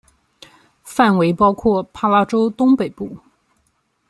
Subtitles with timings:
[0.83, 3.19] 范围包括帕拉州东北部。